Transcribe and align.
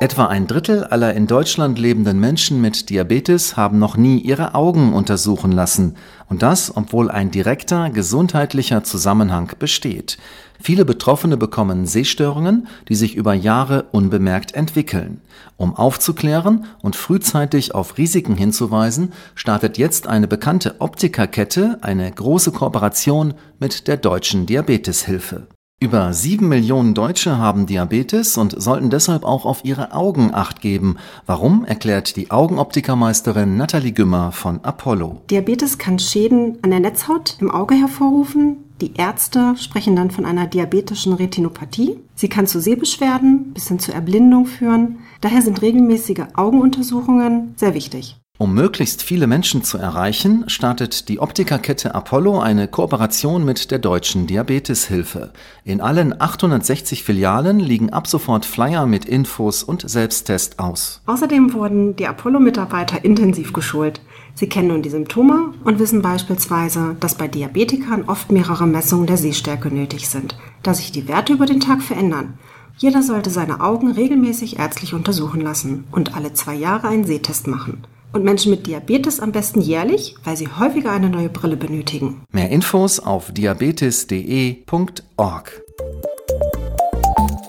Etwa 0.00 0.26
ein 0.26 0.46
Drittel 0.46 0.84
aller 0.84 1.14
in 1.14 1.26
Deutschland 1.26 1.76
lebenden 1.76 2.20
Menschen 2.20 2.60
mit 2.60 2.88
Diabetes 2.88 3.56
haben 3.56 3.80
noch 3.80 3.96
nie 3.96 4.20
ihre 4.20 4.54
Augen 4.54 4.92
untersuchen 4.92 5.50
lassen. 5.50 5.96
Und 6.28 6.42
das, 6.42 6.76
obwohl 6.76 7.10
ein 7.10 7.32
direkter 7.32 7.90
gesundheitlicher 7.90 8.84
Zusammenhang 8.84 9.50
besteht. 9.58 10.16
Viele 10.60 10.84
Betroffene 10.84 11.36
bekommen 11.36 11.84
Sehstörungen, 11.84 12.68
die 12.88 12.94
sich 12.94 13.16
über 13.16 13.34
Jahre 13.34 13.86
unbemerkt 13.90 14.54
entwickeln. 14.54 15.20
Um 15.56 15.74
aufzuklären 15.74 16.66
und 16.80 16.94
frühzeitig 16.94 17.74
auf 17.74 17.98
Risiken 17.98 18.36
hinzuweisen, 18.36 19.12
startet 19.34 19.78
jetzt 19.78 20.06
eine 20.06 20.28
bekannte 20.28 20.76
Optikerkette 20.80 21.78
eine 21.80 22.08
große 22.08 22.52
Kooperation 22.52 23.34
mit 23.58 23.88
der 23.88 23.96
Deutschen 23.96 24.46
Diabeteshilfe. 24.46 25.48
Über 25.80 26.12
sieben 26.12 26.48
Millionen 26.48 26.92
Deutsche 26.92 27.38
haben 27.38 27.66
Diabetes 27.66 28.36
und 28.36 28.60
sollten 28.60 28.90
deshalb 28.90 29.22
auch 29.22 29.44
auf 29.44 29.64
ihre 29.64 29.92
Augen 29.92 30.34
acht 30.34 30.60
geben. 30.60 30.96
Warum, 31.24 31.64
erklärt 31.64 32.16
die 32.16 32.32
Augenoptikermeisterin 32.32 33.56
Nathalie 33.56 33.92
Gümmer 33.92 34.32
von 34.32 34.58
Apollo. 34.64 35.22
Diabetes 35.30 35.78
kann 35.78 36.00
Schäden 36.00 36.58
an 36.62 36.70
der 36.70 36.80
Netzhaut 36.80 37.36
im 37.40 37.52
Auge 37.52 37.76
hervorrufen. 37.76 38.56
Die 38.80 38.94
Ärzte 38.96 39.54
sprechen 39.56 39.94
dann 39.94 40.10
von 40.10 40.24
einer 40.24 40.48
diabetischen 40.48 41.12
Retinopathie. 41.12 42.00
Sie 42.16 42.28
kann 42.28 42.48
zu 42.48 42.60
Sehbeschwerden 42.60 43.52
bis 43.52 43.68
hin 43.68 43.78
zur 43.78 43.94
Erblindung 43.94 44.46
führen. 44.46 44.98
Daher 45.20 45.42
sind 45.42 45.62
regelmäßige 45.62 46.24
Augenuntersuchungen 46.34 47.54
sehr 47.56 47.74
wichtig. 47.74 48.16
Um 48.40 48.54
möglichst 48.54 49.02
viele 49.02 49.26
Menschen 49.26 49.64
zu 49.64 49.78
erreichen, 49.78 50.44
startet 50.46 51.08
die 51.08 51.18
Optikerkette 51.18 51.96
Apollo 51.96 52.38
eine 52.38 52.68
Kooperation 52.68 53.44
mit 53.44 53.72
der 53.72 53.80
Deutschen 53.80 54.28
Diabeteshilfe. 54.28 55.32
In 55.64 55.80
allen 55.80 56.20
860 56.20 57.02
Filialen 57.02 57.58
liegen 57.58 57.90
ab 57.90 58.06
sofort 58.06 58.44
Flyer 58.44 58.86
mit 58.86 59.06
Infos 59.06 59.64
und 59.64 59.90
Selbsttest 59.90 60.60
aus. 60.60 61.00
Außerdem 61.06 61.52
wurden 61.52 61.96
die 61.96 62.06
Apollo-Mitarbeiter 62.06 63.04
intensiv 63.04 63.52
geschult. 63.52 64.00
Sie 64.34 64.48
kennen 64.48 64.68
nun 64.68 64.82
die 64.82 64.90
Symptome 64.90 65.54
und 65.64 65.80
wissen 65.80 66.00
beispielsweise, 66.00 66.94
dass 67.00 67.16
bei 67.16 67.26
Diabetikern 67.26 68.04
oft 68.04 68.30
mehrere 68.30 68.68
Messungen 68.68 69.08
der 69.08 69.16
Sehstärke 69.16 69.66
nötig 69.74 70.08
sind, 70.08 70.38
da 70.62 70.74
sich 70.74 70.92
die 70.92 71.08
Werte 71.08 71.32
über 71.32 71.46
den 71.46 71.58
Tag 71.58 71.82
verändern. 71.82 72.34
Jeder 72.76 73.02
sollte 73.02 73.30
seine 73.30 73.60
Augen 73.60 73.90
regelmäßig 73.90 74.60
ärztlich 74.60 74.94
untersuchen 74.94 75.40
lassen 75.40 75.88
und 75.90 76.14
alle 76.14 76.34
zwei 76.34 76.54
Jahre 76.54 76.86
einen 76.86 77.02
Sehtest 77.02 77.48
machen 77.48 77.82
und 78.18 78.24
Menschen 78.24 78.50
mit 78.50 78.66
Diabetes 78.66 79.20
am 79.20 79.32
besten 79.32 79.60
jährlich, 79.60 80.14
weil 80.24 80.36
sie 80.36 80.48
häufiger 80.48 80.92
eine 80.92 81.08
neue 81.08 81.30
Brille 81.30 81.56
benötigen. 81.56 82.24
Mehr 82.32 82.50
Infos 82.50 83.00
auf 83.00 83.32
diabetes.de.org. 83.32 85.62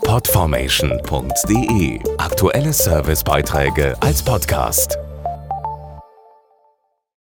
Podformation.de 0.04 2.00
Aktuelle 2.18 2.74
Servicebeiträge 2.74 3.96
als 4.02 4.24
Podcast. 4.24 4.98